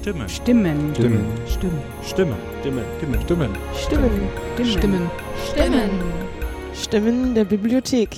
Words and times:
Stimmen. 0.00 0.28
Stimmen. 0.30 0.94
Stimmen. 0.94 1.26
Stimmen. 1.46 1.78
Stimmen. 2.02 2.34
Stimmen. 2.62 3.20
Stimmen. 3.20 3.20
Stimmen. 3.20 3.54
Stimmen. 3.76 4.64
Stimmen. 4.64 5.10
Stimmen. 5.52 5.90
Stimmen 6.72 7.34
der 7.34 7.44
Bibliothek. 7.44 8.16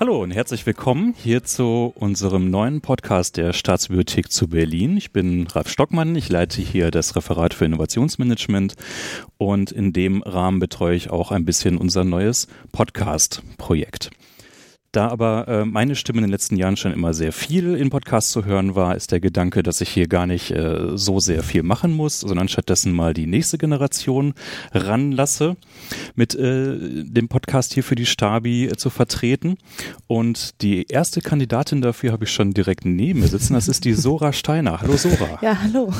Hallo 0.00 0.22
und 0.22 0.30
herzlich 0.30 0.64
willkommen 0.64 1.14
hier 1.14 1.44
zu 1.44 1.92
unserem 1.94 2.50
neuen 2.50 2.80
Podcast 2.80 3.36
der 3.36 3.52
Staatsbibliothek 3.52 4.32
zu 4.32 4.48
Berlin. 4.48 4.96
Ich 4.96 5.12
bin 5.12 5.46
Ralf 5.46 5.68
Stockmann, 5.68 6.16
ich 6.16 6.30
leite 6.30 6.62
hier 6.62 6.90
das 6.90 7.14
Referat 7.14 7.52
für 7.52 7.66
Innovationsmanagement 7.66 8.76
und 9.36 9.72
in 9.72 9.92
dem 9.92 10.22
Rahmen 10.22 10.58
betreue 10.58 10.96
ich 10.96 11.10
auch 11.10 11.32
ein 11.32 11.44
bisschen 11.44 11.76
unser 11.76 12.04
neues 12.04 12.48
Podcast-Projekt. 12.72 14.08
Da 14.92 15.08
aber 15.08 15.46
äh, 15.48 15.64
meine 15.66 15.96
Stimme 15.96 16.18
in 16.18 16.24
den 16.24 16.30
letzten 16.30 16.56
Jahren 16.56 16.78
schon 16.78 16.94
immer 16.94 17.12
sehr 17.12 17.32
viel 17.32 17.74
in 17.74 17.90
Podcasts 17.90 18.32
zu 18.32 18.46
hören 18.46 18.74
war, 18.74 18.96
ist 18.96 19.12
der 19.12 19.20
Gedanke, 19.20 19.62
dass 19.62 19.82
ich 19.82 19.90
hier 19.90 20.08
gar 20.08 20.26
nicht 20.26 20.50
äh, 20.50 20.96
so 20.96 21.20
sehr 21.20 21.42
viel 21.42 21.62
machen 21.62 21.92
muss, 21.92 22.20
sondern 22.20 22.48
stattdessen 22.48 22.92
mal 22.92 23.12
die 23.12 23.26
nächste 23.26 23.58
Generation 23.58 24.32
ranlasse, 24.72 25.58
mit 26.14 26.34
äh, 26.34 27.04
dem 27.04 27.28
Podcast 27.28 27.74
hier 27.74 27.84
für 27.84 27.96
die 27.96 28.06
Stabi 28.06 28.64
äh, 28.64 28.76
zu 28.76 28.88
vertreten. 28.88 29.58
Und 30.06 30.62
die 30.62 30.86
erste 30.86 31.20
Kandidatin 31.20 31.82
dafür 31.82 32.12
habe 32.12 32.24
ich 32.24 32.32
schon 32.32 32.54
direkt 32.54 32.86
neben 32.86 33.20
mir 33.20 33.28
sitzen. 33.28 33.52
Das 33.52 33.68
ist 33.68 33.84
die 33.84 33.92
Sora 33.92 34.32
Steiner. 34.32 34.80
Hallo 34.80 34.96
Sora. 34.96 35.38
Ja, 35.42 35.58
hallo. 35.60 35.92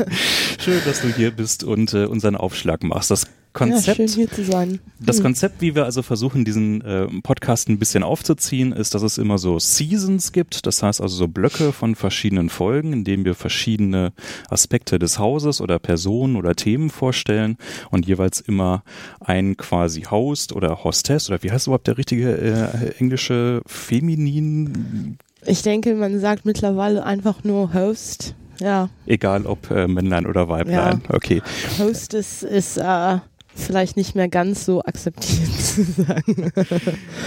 Schön, 0.60 0.80
dass 0.84 1.02
du 1.02 1.08
hier 1.08 1.32
bist 1.32 1.64
und 1.64 1.92
äh, 1.92 2.04
unseren 2.04 2.36
Aufschlag 2.36 2.84
machst. 2.84 3.10
Das 3.10 3.26
Konzept, 3.52 3.86
ja, 3.86 3.94
schön 3.94 4.08
hier 4.08 4.30
zu 4.30 4.44
sein. 4.44 4.78
Das 5.00 5.16
Hm. 5.16 5.24
Konzept, 5.24 5.60
wie 5.60 5.74
wir 5.74 5.84
also 5.84 6.02
versuchen, 6.02 6.44
diesen 6.44 6.80
äh, 6.82 7.06
Podcast 7.22 7.68
ein 7.68 7.78
bisschen 7.78 8.02
aufzuziehen, 8.02 8.72
ist, 8.72 8.94
dass 8.94 9.02
es 9.02 9.18
immer 9.18 9.38
so 9.38 9.58
Seasons 9.58 10.32
gibt. 10.32 10.66
Das 10.66 10.82
heißt 10.82 11.00
also 11.00 11.16
so 11.16 11.28
Blöcke 11.28 11.72
von 11.72 11.94
verschiedenen 11.94 12.50
Folgen, 12.50 12.92
in 12.92 13.04
denen 13.04 13.24
wir 13.24 13.34
verschiedene 13.34 14.12
Aspekte 14.48 14.98
des 14.98 15.18
Hauses 15.18 15.60
oder 15.60 15.78
Personen 15.78 16.36
oder 16.36 16.54
Themen 16.54 16.90
vorstellen 16.90 17.56
und 17.90 18.06
jeweils 18.06 18.40
immer 18.40 18.82
ein 19.20 19.56
quasi 19.56 20.02
Host 20.02 20.52
oder 20.52 20.84
Hostess 20.84 21.28
oder 21.28 21.42
wie 21.42 21.50
heißt 21.50 21.66
überhaupt 21.66 21.86
der 21.86 21.98
richtige 21.98 22.36
äh, 22.36 22.92
englische 22.98 23.62
Feminin, 23.66 25.18
Ich 25.46 25.62
denke, 25.62 25.94
man 25.94 26.20
sagt 26.20 26.44
mittlerweile 26.44 27.04
einfach 27.04 27.44
nur 27.44 27.72
Host. 27.74 28.34
Ja, 28.60 28.88
egal 29.06 29.46
ob 29.46 29.70
äh, 29.70 29.86
Männlein 29.86 30.26
oder 30.26 30.48
Weiblein. 30.48 31.02
Okay. 31.08 31.40
Host 31.78 32.12
ist, 32.14 32.42
ist 32.42 32.76
äh, 32.76 33.18
vielleicht 33.60 33.96
nicht 33.96 34.14
mehr 34.14 34.28
ganz 34.28 34.64
so 34.64 34.82
akzeptiert 34.82 35.48
zu 35.60 35.82
sagen. 35.84 36.52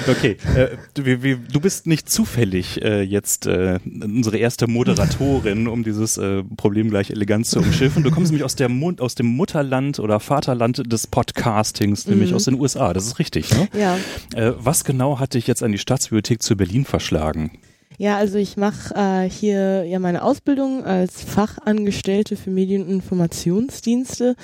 Okay, 0.10 0.38
äh, 0.56 0.68
du, 0.94 1.06
wir, 1.06 1.38
du 1.38 1.60
bist 1.60 1.88
nicht 1.88 2.10
zufällig 2.10 2.82
äh, 2.82 3.02
jetzt 3.02 3.46
äh, 3.46 3.80
unsere 3.86 4.38
erste 4.38 4.68
Moderatorin, 4.68 5.68
um 5.68 5.84
dieses 5.84 6.18
äh, 6.18 6.44
Problem 6.58 6.90
gleich 6.90 7.10
elegant 7.12 7.46
zu 7.46 7.60
umschiffen. 7.60 8.04
Du 8.04 8.12
kommst 8.12 8.32
nämlich 8.32 8.44
aus, 8.46 8.56
der 8.56 8.70
Mu 8.70 8.92
aus 9.00 9.16
dem 9.16 9.28
Mutterland 9.28 10.00
oder 10.00 10.20
Vaterland 10.20 10.92
des 10.92 11.08
Podcastings, 11.08 12.08
nämlich 12.08 12.32
Mhm. 12.32 12.36
aus 12.36 12.46
den 12.46 12.60
USA. 12.60 12.94
Das 12.94 13.06
ist 13.06 13.20
richtig, 13.20 13.50
ne? 13.52 13.68
Ja. 13.78 13.98
Äh, 14.36 14.54
was 14.58 14.84
genau 14.84 15.20
hat 15.20 15.34
dich 15.34 15.48
jetzt 15.48 15.64
an 15.64 15.72
die 15.72 15.78
Staatsbibliothek 15.78 16.42
zu 16.42 16.56
Berlin 16.56 16.86
verschlagen? 16.86 17.52
Ja, 18.02 18.18
also 18.18 18.40
ich 18.40 18.58
mache 18.58 18.96
äh, 18.96 19.30
hier 19.30 19.84
ja 19.84 20.00
meine 20.00 20.24
Ausbildung 20.24 20.84
als 20.84 21.22
Fachangestellte 21.22 22.36
für 22.36 22.50
Medien- 22.50 22.82
und 22.82 22.90
Informationsdienste 22.90 24.36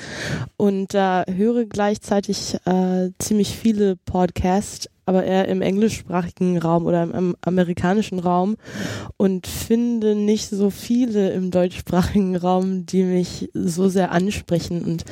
und 0.58 0.94
da 0.94 1.26
höre 1.28 1.66
gleichzeitig 1.66 2.56
äh, 2.66 3.10
ziemlich 3.18 3.58
viele 3.58 3.96
Podcasts, 3.96 4.88
aber 5.08 5.24
eher 5.24 5.48
im 5.48 5.62
englischsprachigen 5.64 6.58
Raum 6.60 6.86
oder 6.86 7.02
im, 7.04 7.14
am- 7.16 7.36
amerikanischen 7.42 8.20
Raum 8.20 8.56
und 9.18 9.48
finde 9.48 10.14
nicht 10.16 10.50
so 10.50 10.70
viele 10.70 11.32
im 11.32 11.50
deutschsprachigen 11.50 12.36
Raum, 12.36 12.86
die 12.86 13.04
mich 13.04 13.50
so 13.54 13.90
sehr 13.90 14.12
ansprechen 14.12 14.84
und 14.84 15.06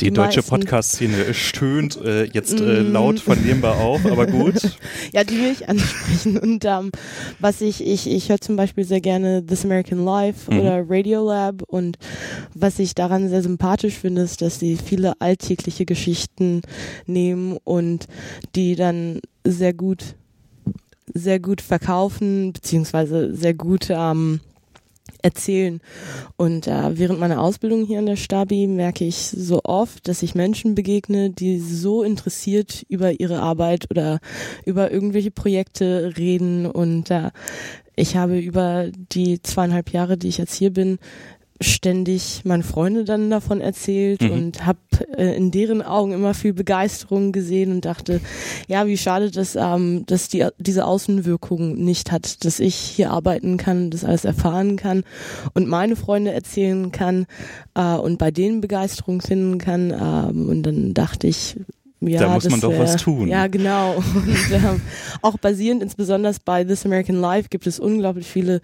Die, 0.00 0.04
Die 0.06 0.10
deutsche 0.12 0.42
Podcast-Szene 0.42 1.34
stöhnt 1.34 1.96
äh, 2.04 2.24
jetzt 2.24 2.60
äh, 2.60 2.82
Mm. 2.84 2.92
laut 2.92 3.20
vernehmbar 3.20 3.78
auf, 3.78 4.06
aber 4.06 4.26
gut. 4.26 4.54
Ja, 5.12 5.24
die 5.24 5.36
will 5.38 5.50
ich 5.52 5.68
ansprechen. 5.68 6.38
Und 6.38 6.64
ähm, 6.64 6.90
was 7.40 7.60
ich, 7.60 7.84
ich, 7.84 8.08
ich 8.08 8.28
höre 8.28 8.40
zum 8.40 8.54
Beispiel 8.56 8.84
sehr 8.84 9.00
gerne 9.00 9.44
This 9.44 9.64
American 9.64 10.04
Life 10.04 10.52
Mhm. 10.52 10.60
oder 10.60 10.84
Radiolab 10.88 11.62
und 11.66 11.96
was 12.54 12.78
ich 12.78 12.94
daran 12.94 13.28
sehr 13.28 13.42
sympathisch 13.42 13.94
finde, 13.94 14.22
ist, 14.22 14.40
dass 14.42 14.58
sie 14.60 14.76
viele 14.76 15.14
alltägliche 15.20 15.84
Geschichten 15.86 16.60
nehmen 17.06 17.56
und 17.64 18.06
die 18.54 18.76
dann 18.76 19.20
sehr 19.44 19.72
gut, 19.72 20.16
sehr 21.12 21.40
gut 21.40 21.60
verkaufen, 21.60 22.52
beziehungsweise 22.52 23.34
sehr 23.34 23.54
gut 23.54 23.88
ähm, 23.90 24.40
erzählen. 25.22 25.80
Und 26.36 26.66
äh, 26.66 26.98
während 26.98 27.20
meiner 27.20 27.40
Ausbildung 27.40 27.84
hier 27.84 27.98
an 27.98 28.06
der 28.06 28.16
Stabi 28.16 28.66
merke 28.66 29.04
ich 29.04 29.16
so 29.16 29.60
oft, 29.64 30.08
dass 30.08 30.22
ich 30.22 30.34
Menschen 30.34 30.74
begegne, 30.74 31.30
die 31.30 31.58
so 31.58 32.02
interessiert 32.02 32.84
über 32.88 33.20
ihre 33.20 33.40
Arbeit 33.40 33.90
oder 33.90 34.20
über 34.64 34.90
irgendwelche 34.90 35.30
Projekte 35.30 36.14
reden. 36.16 36.66
Und 36.66 37.10
äh, 37.10 37.30
ich 37.96 38.16
habe 38.16 38.38
über 38.38 38.90
die 39.12 39.42
zweieinhalb 39.42 39.92
Jahre, 39.92 40.16
die 40.16 40.28
ich 40.28 40.38
jetzt 40.38 40.54
hier 40.54 40.72
bin, 40.72 40.98
ständig 41.60 42.40
meine 42.44 42.62
Freunde 42.62 43.04
dann 43.04 43.28
davon 43.30 43.60
erzählt 43.60 44.22
Mhm. 44.22 44.30
und 44.30 44.66
habe 44.66 44.78
äh, 45.16 45.36
in 45.36 45.50
deren 45.50 45.82
Augen 45.82 46.12
immer 46.12 46.32
viel 46.32 46.54
Begeisterung 46.54 47.32
gesehen 47.32 47.70
und 47.72 47.84
dachte, 47.84 48.20
ja, 48.66 48.86
wie 48.86 48.96
schade, 48.96 49.30
dass, 49.30 49.56
ähm, 49.56 50.04
dass 50.06 50.28
die, 50.28 50.46
diese 50.58 50.86
Außenwirkung 50.86 51.76
nicht 51.76 52.12
hat, 52.12 52.44
dass 52.44 52.60
ich 52.60 52.74
hier 52.76 53.10
arbeiten 53.10 53.56
kann, 53.58 53.90
das 53.90 54.04
alles 54.04 54.24
erfahren 54.24 54.76
kann 54.76 55.04
und 55.54 55.68
meine 55.68 55.96
Freunde 55.96 56.32
erzählen 56.32 56.92
kann 56.92 57.26
äh, 57.74 57.94
und 57.96 58.18
bei 58.18 58.30
denen 58.30 58.60
Begeisterung 58.60 59.20
finden 59.20 59.58
kann. 59.58 59.90
Ähm, 59.90 60.48
und 60.48 60.62
dann 60.62 60.94
dachte 60.94 61.26
ich, 61.26 61.56
ja, 62.00 62.20
Da 62.20 62.28
muss 62.34 62.44
man 62.44 62.52
das 62.52 62.60
doch 62.60 62.70
wär- 62.72 62.80
was 62.80 62.96
tun. 62.96 63.28
Ja, 63.28 63.46
genau. 63.46 63.94
Und 64.14 64.52
ähm, 64.52 64.80
auch 65.22 65.36
basierend, 65.38 65.82
insbesondere 65.82 66.34
bei 66.44 66.64
This 66.64 66.84
American 66.86 67.20
Life, 67.20 67.48
gibt 67.50 67.66
es 67.66 67.78
unglaublich 67.78 68.26
viele 68.26 68.60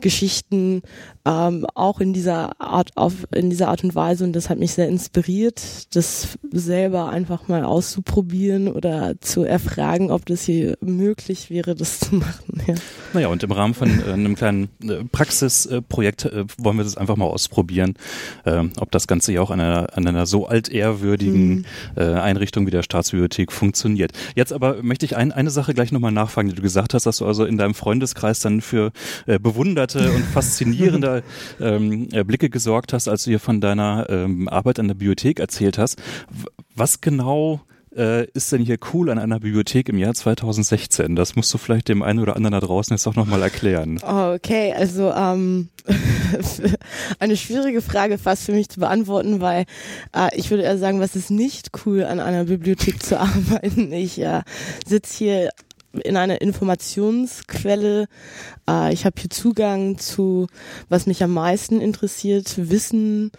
Geschichten, 0.00 0.82
ähm, 1.26 1.66
auch 1.74 2.00
in 2.00 2.12
dieser 2.12 2.58
Art, 2.60 2.90
auf, 2.96 3.12
in 3.34 3.50
dieser 3.50 3.68
Art 3.68 3.84
und 3.84 3.94
Weise. 3.94 4.24
Und 4.24 4.32
das 4.34 4.48
hat 4.48 4.58
mich 4.58 4.72
sehr 4.72 4.88
inspiriert, 4.88 5.60
das 5.94 6.38
selber 6.50 7.10
einfach 7.10 7.48
mal 7.48 7.64
auszuprobieren 7.64 8.68
oder 8.68 9.14
zu 9.20 9.42
erfragen, 9.42 10.10
ob 10.10 10.24
das 10.26 10.42
hier 10.44 10.76
möglich 10.80 11.50
wäre, 11.50 11.74
das 11.74 12.00
zu 12.00 12.14
machen. 12.14 12.62
Ja. 12.66 12.74
Naja, 13.12 13.28
und 13.28 13.42
im 13.42 13.52
Rahmen 13.52 13.74
von 13.74 13.88
äh, 14.00 14.12
einem 14.12 14.34
kleinen 14.34 14.68
äh, 14.82 15.04
Praxisprojekt 15.10 16.24
äh, 16.26 16.44
wollen 16.58 16.76
wir 16.76 16.84
das 16.84 16.96
einfach 16.96 17.16
mal 17.16 17.26
ausprobieren, 17.26 17.94
äh, 18.44 18.64
ob 18.78 18.90
das 18.90 19.06
Ganze 19.06 19.32
ja 19.32 19.40
auch 19.42 19.50
an 19.50 19.60
einer, 19.60 19.96
an 19.96 20.06
einer 20.06 20.26
so 20.26 20.46
altehrwürdigen 20.46 21.66
äh, 21.96 22.04
Einrichtung 22.04 22.66
wie 22.66 22.70
der 22.78 22.82
Staatsbibliothek 22.82 23.52
funktioniert. 23.52 24.12
Jetzt 24.34 24.52
aber 24.52 24.82
möchte 24.82 25.04
ich 25.04 25.16
ein, 25.16 25.32
eine 25.32 25.50
Sache 25.50 25.74
gleich 25.74 25.92
nochmal 25.92 26.12
nachfragen, 26.12 26.48
die 26.48 26.54
du 26.54 26.62
gesagt 26.62 26.94
hast, 26.94 27.06
dass 27.06 27.18
du 27.18 27.26
also 27.26 27.44
in 27.44 27.58
deinem 27.58 27.74
Freundeskreis 27.74 28.40
dann 28.40 28.60
für 28.60 28.92
äh, 29.26 29.38
bewunderte 29.38 30.12
und 30.12 30.24
faszinierende 30.32 31.22
ähm, 31.60 32.08
äh, 32.12 32.24
Blicke 32.24 32.50
gesorgt 32.50 32.92
hast, 32.92 33.08
als 33.08 33.24
du 33.24 33.30
hier 33.30 33.40
von 33.40 33.60
deiner 33.60 34.06
ähm, 34.08 34.48
Arbeit 34.48 34.78
an 34.78 34.88
der 34.88 34.94
Bibliothek 34.94 35.40
erzählt 35.40 35.78
hast. 35.78 35.98
W 36.30 36.46
was 36.74 37.00
genau 37.00 37.60
äh, 37.96 38.26
ist 38.30 38.52
denn 38.52 38.62
hier 38.62 38.78
cool 38.92 39.10
an 39.10 39.18
einer 39.18 39.40
Bibliothek 39.40 39.88
im 39.88 39.98
Jahr 39.98 40.14
2016? 40.14 41.16
Das 41.16 41.34
musst 41.36 41.52
du 41.52 41.58
vielleicht 41.58 41.88
dem 41.88 42.02
einen 42.02 42.20
oder 42.20 42.36
anderen 42.36 42.52
da 42.52 42.60
draußen 42.60 42.94
jetzt 42.94 43.06
auch 43.06 43.16
nochmal 43.16 43.42
erklären. 43.42 43.98
Okay, 44.02 44.72
also 44.76 45.12
ähm, 45.12 45.68
eine 47.18 47.36
schwierige 47.36 47.82
Frage 47.82 48.18
fast 48.18 48.44
für 48.44 48.52
mich 48.52 48.68
zu 48.68 48.80
beantworten, 48.80 49.40
weil 49.40 49.64
äh, 50.14 50.28
ich 50.36 50.50
würde 50.50 50.62
eher 50.62 50.78
sagen, 50.78 51.00
was 51.00 51.16
ist 51.16 51.30
nicht 51.30 51.70
cool 51.84 52.04
an 52.04 52.20
einer 52.20 52.44
Bibliothek 52.44 53.02
zu 53.02 53.18
arbeiten. 53.20 53.92
Ich 53.92 54.20
äh, 54.20 54.42
sitze 54.86 55.16
hier 55.16 55.50
in 56.04 56.16
einer 56.16 56.40
Informationsquelle. 56.40 58.06
Äh, 58.68 58.92
ich 58.92 59.04
habe 59.04 59.20
hier 59.20 59.30
Zugang 59.30 59.98
zu, 59.98 60.46
was 60.88 61.06
mich 61.06 61.22
am 61.22 61.32
meisten 61.32 61.80
interessiert, 61.80 62.70
Wissen, 62.70 63.30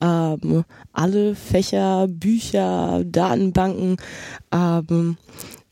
ähm, 0.00 0.64
alle 0.92 1.34
Fächer, 1.34 2.06
Bücher, 2.08 3.02
Datenbanken. 3.04 3.96
Ähm, 4.52 5.16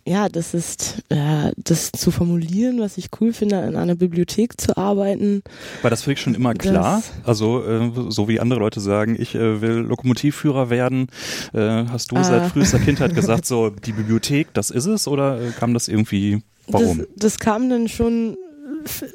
ja, 0.07 0.29
das 0.29 0.53
ist 0.55 1.03
äh, 1.09 1.51
das 1.57 1.93
zu 1.93 2.11
formulieren, 2.11 2.79
was 2.81 2.99
ich 2.99 3.09
cool 3.21 3.33
finde, 3.33 3.57
in 3.61 3.75
einer 3.77 3.95
Bibliothek 3.95 4.61
zu 4.61 4.77
arbeiten. 4.77 5.43
War 5.83 5.91
das 5.91 6.03
für 6.03 6.11
dich 6.11 6.21
schon 6.21 6.35
immer 6.35 6.53
klar? 6.55 7.03
Also 7.25 7.65
äh, 7.65 7.91
so 8.09 8.29
wie 8.29 8.39
andere 8.41 8.61
Leute 8.61 8.81
sagen, 8.81 9.17
ich 9.19 9.35
äh, 9.35 9.61
will 9.63 9.77
Lokomotivführer 9.79 10.69
werden. 10.71 11.09
Äh, 11.53 11.85
hast 11.91 12.13
du 12.13 12.17
seit 12.23 12.43
Ah. 12.43 12.49
frühester 12.51 12.79
Kindheit 12.79 13.15
gesagt, 13.17 13.47
so 13.47 13.71
die 13.71 13.93
Bibliothek, 13.93 14.49
das 14.53 14.71
ist 14.71 14.87
es? 14.87 15.09
Oder 15.09 15.41
äh, 15.41 15.51
kam 15.51 15.73
das 15.75 15.89
irgendwie, 15.89 16.43
warum? 16.69 16.99
Das, 16.99 17.07
das 17.17 17.39
kam 17.39 17.71
dann 17.71 17.89
schon 17.89 18.37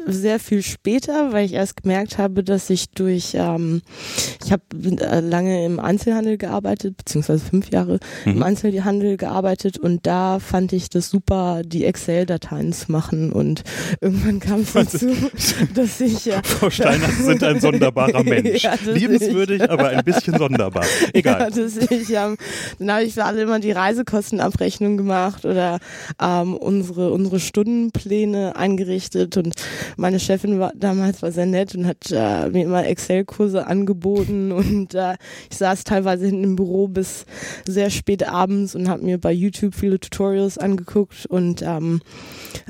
sehr 0.05 0.39
viel 0.39 0.61
später, 0.63 1.33
weil 1.33 1.45
ich 1.45 1.53
erst 1.53 1.83
gemerkt 1.83 2.17
habe, 2.17 2.43
dass 2.43 2.69
ich 2.69 2.89
durch, 2.89 3.33
ähm, 3.35 3.81
ich 4.43 4.51
habe 4.51 4.63
äh, 4.99 5.19
lange 5.19 5.65
im 5.65 5.79
Einzelhandel 5.79 6.37
gearbeitet, 6.37 6.97
beziehungsweise 6.97 7.45
fünf 7.45 7.69
Jahre 7.71 7.99
mhm. 8.25 8.33
im 8.33 8.43
Einzelhandel 8.43 9.17
gearbeitet 9.17 9.77
und 9.77 10.05
da 10.05 10.39
fand 10.39 10.73
ich 10.73 10.89
das 10.89 11.09
super, 11.09 11.61
die 11.65 11.85
Excel-Dateien 11.85 12.73
zu 12.73 12.91
machen 12.91 13.31
und 13.31 13.63
irgendwann 14.01 14.39
kam 14.39 14.61
es 14.61 14.73
dazu, 14.73 15.15
dass 15.73 16.01
ich... 16.01 16.27
Äh, 16.27 16.41
Frau 16.43 16.69
Steiner, 16.69 17.07
Sie 17.07 17.23
sind 17.23 17.43
ein 17.43 17.59
sonderbarer 17.59 18.23
Mensch. 18.29 18.63
ja, 18.63 18.75
Liebenswürdig, 18.85 19.61
ich, 19.61 19.69
aber 19.69 19.89
ein 19.89 20.03
bisschen 20.03 20.37
sonderbar. 20.37 20.85
Egal. 21.13 21.51
Ja, 21.53 21.65
ich, 21.89 22.09
ähm, 22.13 22.37
dann 22.79 22.91
habe 22.91 23.03
ich 23.03 23.13
für 23.13 23.25
alle 23.25 23.41
immer 23.41 23.59
die 23.59 23.71
Reisekostenabrechnung 23.71 24.97
gemacht 24.97 25.45
oder 25.45 25.79
ähm, 26.21 26.55
unsere, 26.55 27.11
unsere 27.11 27.39
Stundenpläne 27.39 28.55
eingerichtet 28.55 29.37
und 29.37 29.53
meine 29.97 30.19
Chefin 30.19 30.59
war 30.59 30.71
damals 30.75 31.21
war 31.21 31.31
sehr 31.31 31.45
nett 31.45 31.75
und 31.75 31.85
hat 31.85 32.11
äh, 32.11 32.49
mir 32.49 32.63
immer 32.63 32.85
Excel-Kurse 32.85 33.67
angeboten 33.67 34.51
und 34.51 34.93
äh, 34.93 35.15
ich 35.49 35.57
saß 35.57 35.83
teilweise 35.83 36.25
hinten 36.25 36.43
im 36.43 36.55
Büro 36.55 36.87
bis 36.87 37.25
sehr 37.67 37.89
spät 37.89 38.27
abends 38.27 38.75
und 38.75 38.89
habe 38.89 39.03
mir 39.03 39.17
bei 39.17 39.31
YouTube 39.31 39.75
viele 39.75 39.99
Tutorials 39.99 40.57
angeguckt 40.57 41.25
und 41.25 41.61
ähm, 41.61 42.01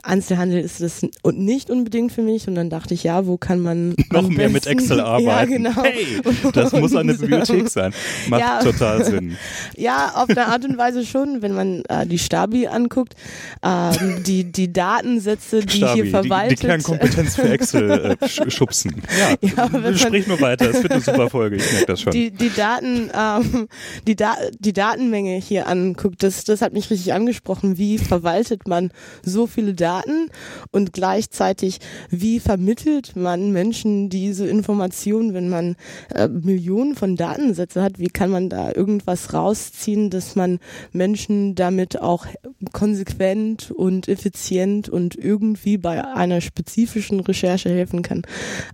Einzelhandel 0.04 0.62
ist 0.62 0.82
das 0.82 1.02
und 1.22 1.40
nicht 1.40 1.70
unbedingt 1.70 2.12
für 2.12 2.22
mich 2.22 2.48
und 2.48 2.56
dann 2.56 2.70
dachte 2.70 2.94
ich, 2.94 3.04
ja, 3.04 3.26
wo 3.26 3.38
kann 3.38 3.60
man 3.60 3.96
noch 4.12 4.28
mehr 4.28 4.50
mit 4.50 4.68
Excel 4.68 5.00
arbeiten? 5.00 5.26
Ja, 5.26 5.46
genau. 5.46 5.84
Hey, 5.84 6.22
das 6.54 6.72
muss 6.74 6.96
eine 6.96 7.14
Bibliothek 7.14 7.70
sein. 7.70 7.94
Macht 8.30 8.42
ja, 8.42 8.60
total 8.60 9.06
Sinn. 9.06 9.38
Ja, 9.76 10.14
auf 10.16 10.30
eine 10.30 10.48
Art 10.48 10.66
und 10.66 10.78
Weise 10.78 11.06
schon, 11.06 11.42
wenn 11.42 11.54
man 11.54 11.84
äh, 11.90 12.06
die 12.06 12.20
Stabi 12.20 12.68
anguckt, 12.68 13.16
ähm, 13.64 14.24
die 14.24 14.52
die 14.52 14.72
Datensätze, 14.72 15.62
die 15.62 15.78
Stabi, 15.78 16.02
hier 16.02 16.06
verwaltet. 16.12 16.64
Die, 16.64 16.68
die 16.68 16.68
Kernkompetenz 16.84 17.36
für 17.36 17.50
Excel 17.50 18.18
äh, 18.20 18.50
schubsen. 18.50 19.02
Ja, 19.20 19.68
ja 19.68 19.98
sprich 19.98 20.28
nur 20.28 20.40
weiter. 20.42 20.70
Es 20.70 20.84
wird 20.84 20.92
eine 20.92 21.02
super 21.02 21.30
Folge. 21.30 21.58
Ich 21.58 21.72
merke 21.72 21.88
das 21.88 22.02
schon. 22.02 22.12
Die 22.12 22.32
die 22.32 22.52
Daten 22.54 23.10
ähm, 23.14 23.68
die 24.08 24.16
da 24.16 24.36
die 24.58 24.74
Datenmenge 24.74 25.36
hier 25.36 25.68
anguckt, 25.68 26.24
das 26.24 26.44
das 26.44 26.62
hat 26.62 26.74
mich 26.74 26.90
richtig 26.90 27.14
angesprochen. 27.14 27.78
Wie 27.78 27.98
verwaltet 27.98 28.68
man 28.68 28.92
so 29.24 29.48
viele 29.48 29.74
Daten 29.74 30.30
und 30.72 30.94
gleichzeitig 30.94 31.80
wie 32.10 32.40
vermittelt 32.40 33.16
man 33.16 33.52
Menschen 33.52 34.10
diese 34.10 34.48
Informationen, 34.48 35.34
wenn 35.34 35.50
man 35.50 35.76
äh, 36.14 36.28
Millionen 36.28 36.96
von 36.96 37.16
Datensätze 37.16 37.82
hat? 37.82 38.00
Wie 38.00 38.10
kann 38.10 38.30
man 38.30 38.50
da 38.50 38.72
irgendwas 38.74 39.34
rausziehen, 39.34 40.10
dass 40.10 40.36
man 40.36 40.60
Menschen 40.92 41.56
damit 41.56 42.00
auch 42.00 42.26
konsequent 42.74 43.72
und 43.72 44.08
effizient 44.08 44.90
und 44.90 45.16
irgendwie 45.16 45.78
bei 45.78 46.04
einer 46.04 46.42
spezifischen 46.70 47.20
Recherche 47.22 47.70
helfen 47.70 48.02
kann. 48.02 48.24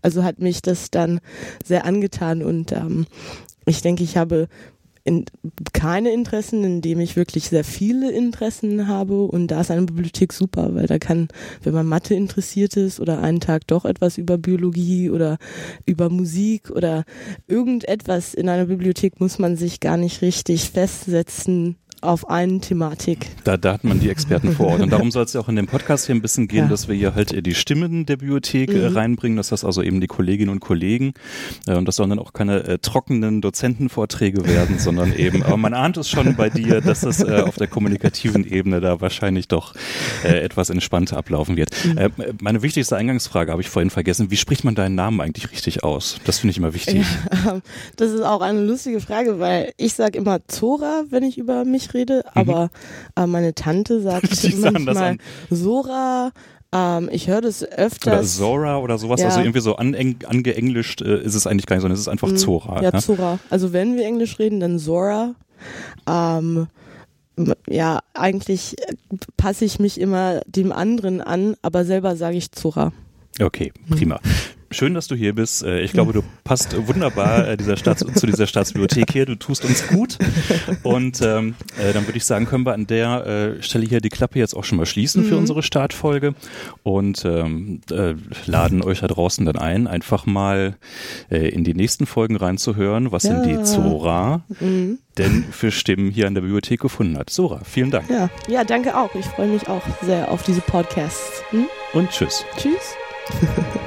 Also 0.01 0.24
hat 0.24 0.39
mich 0.39 0.62
das 0.62 0.92
dann 0.92 1.19
sehr 1.63 1.86
angetan 1.86 2.44
und 2.44 2.71
ähm, 2.71 3.06
ich 3.65 3.81
denke, 3.81 4.03
ich 4.03 4.18
habe 4.18 4.47
in, 5.03 5.25
keine 5.71 6.12
Interessen, 6.12 6.63
indem 6.63 7.00
ich 7.00 7.15
wirklich 7.15 7.50
sehr 7.50 7.63
viele 7.63 8.12
Interessen 8.12 8.88
habe 8.88 9.24
und 9.24 9.47
da 9.47 9.62
ist 9.62 9.69
eine 9.69 9.86
Bibliothek 9.86 10.33
super, 10.33 10.74
weil 10.74 10.88
da 10.88 10.97
kann, 10.97 11.27
wenn 11.63 11.75
man 11.75 11.86
Mathe 11.86 12.15
interessiert 12.15 12.75
ist 12.75 13.00
oder 13.00 13.21
einen 13.21 13.39
Tag 13.39 13.68
doch 13.68 13.86
etwas 13.86 14.18
über 14.18 14.39
Biologie 14.39 15.12
oder 15.12 15.38
über 15.86 16.09
Musik 16.09 16.71
oder 16.71 17.06
irgendetwas 17.47 18.33
in 18.33 18.50
einer 18.50 18.65
Bibliothek 18.65 19.19
muss 19.19 19.38
man 19.38 19.57
sich 19.57 19.80
gar 19.80 19.97
nicht 19.97 20.24
richtig 20.24 20.71
festsetzen, 20.71 21.75
auf 22.06 22.30
eine 22.30 22.60
Thematik. 22.60 23.28
Da, 23.44 23.57
da 23.57 23.74
hat 23.74 23.84
man 23.84 24.00
die 24.00 24.10
Experten 24.10 24.54
vor 24.54 24.68
Ort. 24.68 24.81
Und 24.81 24.92
darum 24.92 25.12
soll 25.16 25.25
es 25.25 25.34
ja 25.34 25.42
auch 25.42 25.50
in 25.50 25.56
dem 25.56 25.68
Podcast 25.68 26.06
hier 26.06 26.16
ein 26.16 26.22
bisschen 26.22 26.48
gehen, 26.48 26.66
ja. 26.66 26.68
dass 26.68 26.88
wir 26.88 26.96
hier 26.96 27.16
halt 27.16 27.46
die 27.46 27.56
Stimmen 27.56 28.06
der 28.06 28.18
Bibliothek 28.18 28.74
äh, 28.74 28.90
mhm. 28.90 28.96
reinbringen, 28.96 29.38
dass 29.38 29.50
das 29.50 29.63
also 29.63 29.81
eben 29.81 30.02
die 30.02 30.07
Kolleginnen 30.07 30.52
und 30.52 30.60
Kollegen 30.60 31.13
äh, 31.68 31.75
und 31.75 31.88
das 31.88 31.96
sollen 31.96 32.10
dann 32.10 32.19
auch 32.19 32.34
keine 32.34 32.63
äh, 32.63 32.78
trockenen 32.80 33.42
Dozentenvorträge 33.42 34.46
werden, 34.46 34.80
sondern 34.80 35.13
eben, 35.18 35.44
aber 35.44 35.57
man 35.57 35.74
ahnt 35.74 35.98
es 35.98 36.10
schon 36.10 36.36
bei 36.36 36.50
dir, 36.50 36.81
dass 36.81 37.04
es 37.04 37.22
äh, 37.22 37.42
auf 37.42 37.56
der 37.56 37.68
kommunikativen 37.68 38.46
Ebene 38.46 38.81
da 38.81 39.02
wahrscheinlich 39.02 39.48
doch 39.48 39.74
äh, 40.24 40.40
etwas 40.40 40.69
entspannter 40.69 41.18
ablaufen 41.18 41.57
wird. 41.57 41.69
Mhm. 41.86 41.98
Äh, 41.98 42.10
meine 42.42 42.62
wichtigste 42.62 42.96
Eingangsfrage 42.96 43.52
habe 43.52 43.62
ich 43.62 43.69
vorhin 43.69 43.90
vergessen. 43.90 44.31
Wie 44.31 44.38
spricht 44.38 44.63
man 44.63 44.75
deinen 44.75 44.96
Namen 44.96 45.22
eigentlich 45.22 45.52
richtig 45.52 45.84
aus? 45.84 46.18
Das 46.25 46.40
finde 46.40 46.52
ich 46.52 46.57
immer 46.57 46.74
wichtig. 46.74 47.06
Ja, 47.46 47.62
das 47.96 48.12
ist 48.12 48.22
auch 48.22 48.42
eine 48.42 48.62
lustige 48.62 49.00
Frage, 49.00 49.40
weil 49.40 49.74
ich 49.78 49.94
sage 49.94 50.18
immer 50.18 50.46
Zora, 50.48 51.04
wenn 51.10 51.24
ich 51.24 51.38
über 51.38 51.66
mich 51.66 51.94
rede, 51.95 52.18
mhm. 52.18 52.42
aber 52.42 52.69
äh, 53.15 53.25
meine 53.25 53.56
Tante 53.56 54.01
sagt 54.01 54.30
manchmal 54.59 55.18
Sora. 55.50 56.31
Ähm, 56.71 57.09
ich 57.12 57.27
höre 57.27 57.42
das 57.42 57.63
öfters. 57.63 58.13
Oder 58.13 58.24
Zora 58.24 58.77
oder 58.80 58.97
sowas, 58.97 59.21
ja. 59.21 59.27
also 59.27 59.39
irgendwie 59.39 59.62
so 59.62 59.77
angeenglischt 59.77 61.01
äh, 61.01 61.21
ist 61.24 61.36
es 61.36 61.47
eigentlich 61.47 61.65
gar 61.65 61.77
nicht, 61.77 61.81
sondern 61.81 61.95
es 61.95 62.01
ist 62.01 62.09
einfach 62.09 62.30
mhm. 62.30 62.38
Zora. 62.38 62.81
Ja, 62.81 62.92
ja, 62.92 63.00
Zora. 63.00 63.39
Also 63.50 63.74
wenn 63.74 63.95
wir 63.95 64.06
Englisch 64.06 64.38
reden, 64.39 64.59
dann 64.59 64.77
Zora. 64.77 65.36
Ähm, 66.07 66.68
ja, 67.68 68.00
eigentlich 68.13 68.75
passe 69.38 69.65
ich 69.65 69.80
mich 69.80 70.00
immer 70.00 70.42
dem 70.47 70.71
anderen 70.71 71.21
an, 71.21 71.56
aber 71.62 71.86
selber 71.86 72.15
sage 72.15 72.38
ich 72.38 72.51
Zora. 72.51 72.92
Okay, 73.42 73.74
prima. 73.89 74.19
Mhm. 74.75 74.77
Schön, 74.77 74.94
dass 74.94 75.07
du 75.07 75.16
hier 75.16 75.33
bist. 75.33 75.63
Äh, 75.63 75.81
ich 75.81 75.94
glaube, 75.94 76.13
du 76.13 76.22
passt 76.44 76.75
wunderbar 76.88 77.48
äh, 77.48 77.57
dieser 77.57 77.77
Staats 77.77 78.06
zu 78.16 78.25
dieser 78.25 78.48
Staatsbibliothek 78.48 79.12
hier. 79.12 79.25
Du 79.25 79.36
tust 79.36 79.66
uns 79.66 79.88
gut. 79.88 80.18
Und 80.83 81.22
ähm, 81.22 81.56
äh, 81.80 81.94
dann 81.94 82.06
würde 82.06 82.18
ich 82.18 82.25
sagen, 82.25 82.45
können 82.45 82.66
wir 82.66 82.74
an 82.74 82.88
der 82.88 83.25
äh, 83.25 83.63
Stelle 83.63 83.86
hier 83.86 84.01
die 84.01 84.10
Klappe 84.10 84.39
jetzt 84.39 84.56
auch 84.56 84.63
schon 84.63 84.77
mal 84.77 84.86
schließen 84.86 85.24
mhm. 85.24 85.30
für 85.30 85.38
unsere 85.38 85.63
Startfolge 85.63 86.36
und 86.83 87.24
ähm, 87.25 87.81
äh, 87.92 88.16
laden 88.45 88.83
euch 88.83 89.00
da 89.00 89.07
draußen 89.07 89.45
dann 89.45 89.57
ein, 89.57 89.88
einfach 89.88 90.25
mal 90.25 90.75
in 91.30 91.63
die 91.63 91.74
nächsten 91.74 92.06
Folgen 92.06 92.36
reinzuhören, 92.36 93.12
was 93.12 93.24
ja. 93.24 93.39
denn 93.39 93.57
die 93.57 93.63
Zora 93.63 94.44
mhm. 94.60 95.00
denn 95.18 95.45
für 95.51 95.71
Stimmen 95.71 96.12
hier 96.12 96.28
an 96.28 96.33
der 96.33 96.42
Bibliothek 96.42 96.80
gefunden 96.80 97.18
hat. 97.18 97.30
Zora, 97.30 97.62
vielen 97.63 97.92
Dank. 97.92 98.10
Ja, 98.10 98.30
ja 98.48 98.63
danke 98.63 98.98
auch. 98.98 99.13
Ich 99.16 99.25
freue 99.25 99.48
mich 99.48 99.68
auch 99.68 99.83
sehr 100.01 100.31
auf 100.31 100.44
diese 100.44 100.62
Podcasts. 100.62 101.44
Hm? 101.51 101.66
Und 101.94 102.10
tschüss. 102.10 102.45
Tschüss. 102.57 102.95